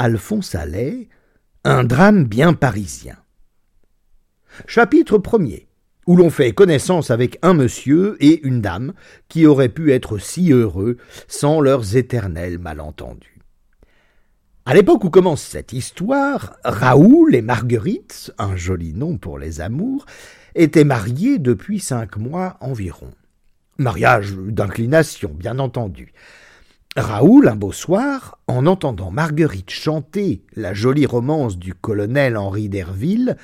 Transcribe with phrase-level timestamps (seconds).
[0.00, 1.10] Alphonse Allais,
[1.62, 3.18] un drame bien parisien.
[4.66, 5.68] Chapitre premier
[6.06, 8.94] où l'on fait connaissance avec un monsieur et une dame
[9.28, 10.96] qui auraient pu être si heureux
[11.28, 13.42] sans leurs éternels malentendus.
[14.64, 20.06] À l'époque où commence cette histoire, Raoul et Marguerite, un joli nom pour les amours,
[20.54, 23.12] étaient mariés depuis cinq mois environ.
[23.76, 26.14] Mariage d'inclination, bien entendu.
[26.96, 33.36] Raoul, un beau soir, en entendant Marguerite chanter la jolie romance du colonel Henri d'Herville,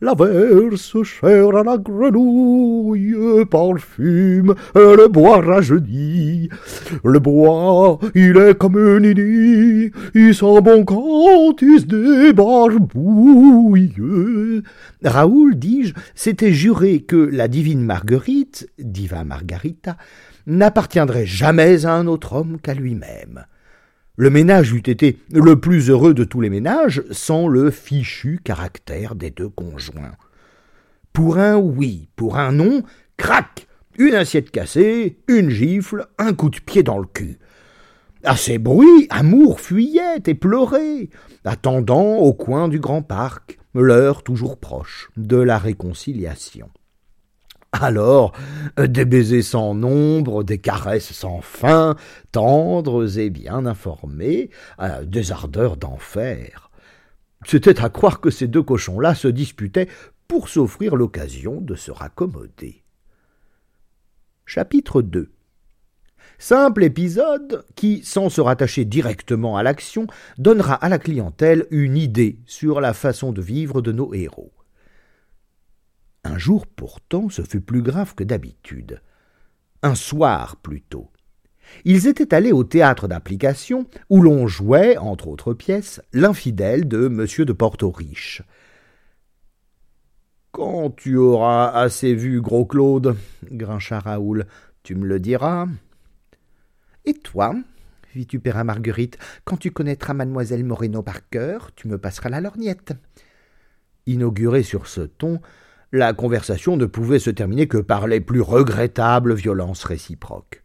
[0.00, 3.16] la verse chère à la grenouille
[3.50, 6.48] parfume le bois rajeuni.
[7.04, 14.62] Le bois, il est comme un nid, il sent bon quand il se débarge bouilleux.
[15.04, 19.96] Raoul, dis-je, s'était juré que la divine Marguerite, diva Margarita,
[20.46, 23.46] n'appartiendrait jamais à un autre homme qu'à lui-même.
[24.16, 29.16] Le ménage eût été le plus heureux de tous les ménages sans le fichu caractère
[29.16, 30.14] des deux conjoints.
[31.12, 32.84] Pour un oui, pour un non,
[33.16, 33.66] crac
[33.98, 37.38] Une assiette cassée, une gifle, un coup de pied dans le cul.
[38.22, 41.08] À ces bruits, Amour fuyait et pleurait,
[41.44, 46.70] attendant au coin du grand parc, l'heure toujours proche de la réconciliation.
[47.82, 48.32] Alors,
[48.78, 51.96] des baisers sans nombre, des caresses sans fin,
[52.30, 56.70] tendres et bien informées, euh, des ardeurs d'enfer.
[57.44, 59.88] C'était à croire que ces deux cochons-là se disputaient
[60.28, 62.84] pour s'offrir l'occasion de se raccommoder.
[64.46, 65.32] Chapitre 2
[66.38, 70.06] Simple épisode qui, sans se rattacher directement à l'action,
[70.38, 74.53] donnera à la clientèle une idée sur la façon de vivre de nos héros.
[76.24, 79.02] Un jour pourtant ce fut plus grave que d'habitude.
[79.82, 81.10] Un soir plutôt.
[81.84, 87.44] Ils étaient allés au théâtre d'application où l'on jouait, entre autres pièces, l'infidèle de M.
[87.44, 88.42] de Porto-Riche.
[90.52, 93.16] Quand tu auras assez vu, gros Claude,
[93.50, 94.46] grincha Raoul,
[94.82, 95.66] tu me le diras.
[97.04, 97.54] Et toi,
[98.04, 102.92] fit Tupérin Marguerite, quand tu connaîtras mademoiselle Moreno par cœur, tu me passeras la lorgnette.
[104.06, 105.40] Inauguré sur ce ton,
[105.94, 110.62] la conversation ne pouvait se terminer que par les plus regrettables violences réciproques.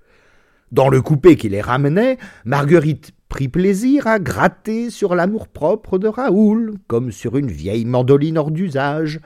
[0.72, 6.74] Dans le coupé qui les ramenait, Marguerite prit plaisir à gratter sur l'amour-propre de Raoul,
[6.88, 9.20] comme sur une vieille mandoline hors d'usage.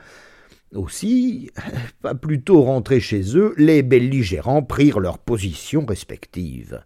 [0.74, 1.50] Aussi,
[2.02, 6.82] pas plus tôt rentrés chez eux, les belligérants prirent leurs positions respectives.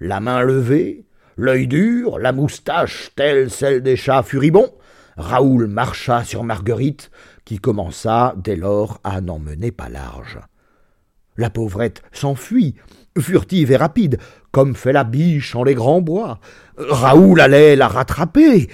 [0.00, 1.04] La main levée,
[1.36, 4.72] l'œil dur, la moustache telle celle des chats furibonds,
[5.16, 7.10] Raoul marcha sur Marguerite,
[7.44, 10.38] qui commença dès lors à n'en mener pas large.
[11.38, 12.74] La pauvrette s'enfuit,
[13.18, 14.18] furtive et rapide,
[14.52, 16.40] comme fait la biche en les grands bois.
[16.76, 18.68] Raoul allait la rattraper.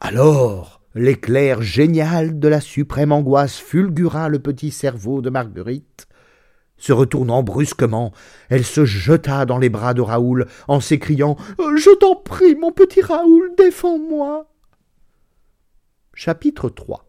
[0.00, 6.06] Alors, l'éclair génial de la suprême angoisse fulgura le petit cerveau de Marguerite.
[6.78, 8.12] Se retournant brusquement,
[8.50, 13.00] elle se jeta dans les bras de Raoul en s'écriant Je t'en prie, mon petit
[13.00, 14.46] Raoul, défends-moi.
[16.16, 17.04] Chapitre 3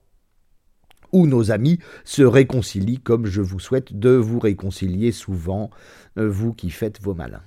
[1.14, 5.70] où nos amis se réconcilient comme je vous souhaite de vous réconcilier souvent,
[6.18, 7.46] euh, vous qui faites vos malins.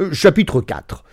[0.00, 1.04] Euh, chapitre 4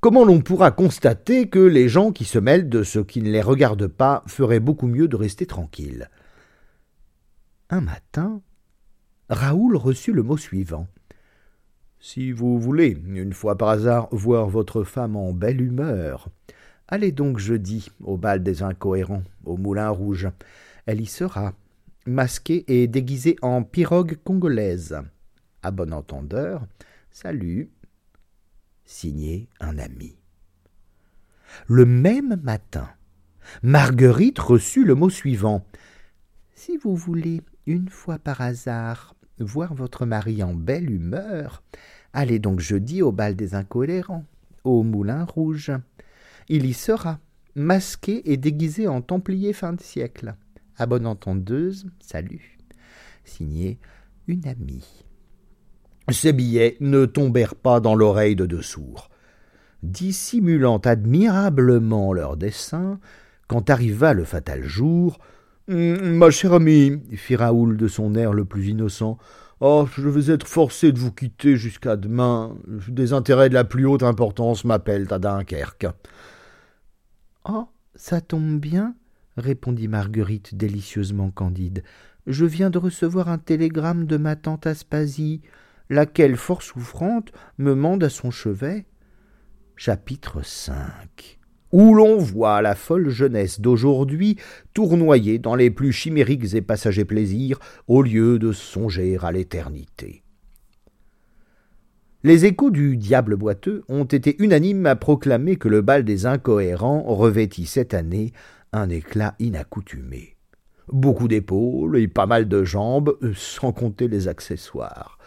[0.00, 3.40] Comment l'on pourra constater que les gens qui se mêlent de ce qui ne les
[3.40, 6.10] regarde pas feraient beaucoup mieux de rester tranquilles
[7.70, 8.42] Un matin,
[9.28, 10.88] Raoul reçut le mot suivant.
[12.00, 16.30] Si vous voulez, une fois par hasard, voir votre femme en belle humeur,
[16.92, 20.28] Allez donc jeudi au bal des incohérents, au Moulin Rouge.
[20.86, 21.54] Elle y sera,
[22.04, 25.00] masquée et déguisée en pirogue congolaise.
[25.62, 26.66] À bon entendeur,
[27.12, 27.70] salut.
[28.84, 30.16] Signé un ami.
[31.68, 32.88] Le même matin,
[33.62, 35.64] Marguerite reçut le mot suivant.
[36.56, 41.62] Si vous voulez, une fois par hasard, voir votre mari en belle humeur,
[42.12, 44.24] allez donc jeudi au bal des incohérents,
[44.64, 45.70] au Moulin Rouge
[46.50, 47.20] il y sera,
[47.54, 50.34] masqué et déguisé en templier fin de siècle.
[50.76, 52.58] À bonne entendeuse, salut.
[53.24, 53.78] Signé
[54.26, 55.04] une amie.
[56.10, 59.10] Ces billets ne tombèrent pas dans l'oreille de deux sourds.
[59.84, 62.98] Dissimulant admirablement leur dessein,
[63.46, 65.18] quand arriva le fatal jour,
[65.68, 69.18] hum, Ma chère amie, fit Raoul de son air le plus innocent,
[69.60, 72.56] Oh, je vais être forcé de vous quitter jusqu'à demain.
[72.88, 75.86] Des intérêts de la plus haute importance m'appellent à Dunkerque.
[77.44, 77.68] Oh.
[77.96, 78.94] Ça tombe bien,
[79.36, 81.82] répondit Marguerite délicieusement candide.
[82.26, 85.42] Je viens de recevoir un télégramme de ma tante Aspasie,
[85.88, 88.86] laquelle, fort souffrante, me mande à son chevet.
[89.76, 91.38] Chapitre 5
[91.72, 94.36] où l'on voit la folle jeunesse d'aujourd'hui
[94.74, 100.24] tournoyer dans les plus chimériques et passagers plaisirs au lieu de songer à l'éternité.
[102.22, 107.02] Les échos du diable boiteux ont été unanimes à proclamer que le bal des incohérents
[107.02, 108.32] revêtit cette année
[108.72, 110.36] un éclat inaccoutumé.
[110.92, 115.18] Beaucoup d'épaules et pas mal de jambes, sans compter les accessoires.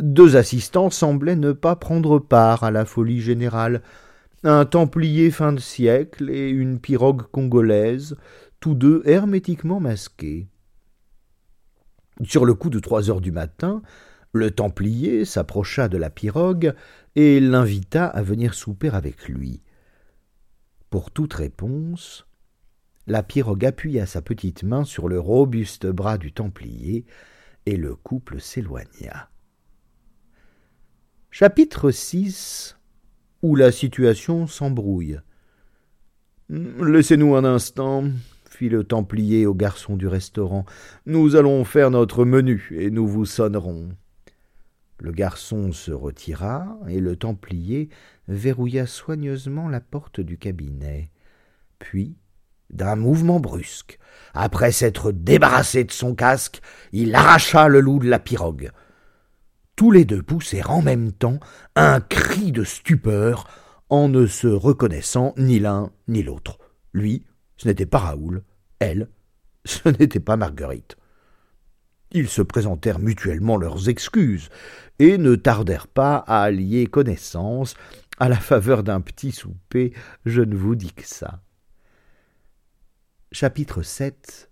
[0.00, 3.80] Deux assistants semblaient ne pas prendre part à la folie générale.
[4.42, 8.16] Un templier fin de siècle et une pirogue congolaise,
[8.58, 10.48] tous deux hermétiquement masqués.
[12.24, 13.80] Sur le coup de trois heures du matin,
[14.34, 16.74] le templier s'approcha de la pirogue
[17.14, 19.62] et l'invita à venir souper avec lui.
[20.90, 22.26] Pour toute réponse,
[23.06, 27.04] la pirogue appuya sa petite main sur le robuste bras du templier,
[27.66, 29.30] et le couple s'éloigna.
[31.30, 32.76] Chapitre 6
[33.42, 35.20] Où la situation s'embrouille.
[36.48, 38.04] Laissez-nous un instant,
[38.50, 40.64] fit le templier au garçon du restaurant.
[41.06, 43.90] Nous allons faire notre menu et nous vous sonnerons.
[45.04, 47.90] Le garçon se retira et le templier
[48.26, 51.10] verrouilla soigneusement la porte du cabinet.
[51.78, 52.16] Puis,
[52.70, 53.98] d'un mouvement brusque,
[54.32, 56.62] après s'être débarrassé de son casque,
[56.92, 58.70] il arracha le loup de la pirogue.
[59.76, 61.38] Tous les deux poussèrent en même temps
[61.76, 63.46] un cri de stupeur
[63.90, 66.56] en ne se reconnaissant ni l'un ni l'autre.
[66.94, 67.26] Lui,
[67.58, 68.42] ce n'était pas Raoul,
[68.78, 69.10] elle,
[69.66, 70.96] ce n'était pas Marguerite.
[72.14, 74.48] Ils se présentèrent mutuellement leurs excuses,
[75.00, 77.74] et ne tardèrent pas à allier connaissance
[78.18, 79.92] à la faveur d'un petit souper,
[80.24, 81.42] je ne vous dis que ça.
[83.32, 84.48] Chapitre 7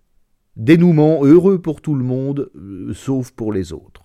[0.57, 4.03] Dénouement heureux pour tout le monde, euh, sauf pour les autres.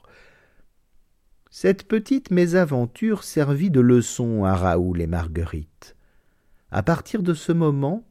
[1.51, 5.97] Cette petite mésaventure servit de leçon à Raoul et Marguerite.
[6.71, 8.07] À partir de ce moment,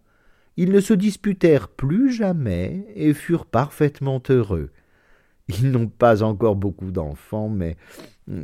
[0.57, 4.71] ils ne se disputèrent plus jamais et furent parfaitement heureux.
[5.47, 7.77] Ils n'ont pas encore beaucoup d'enfants, mais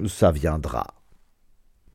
[0.08, 0.88] ça viendra.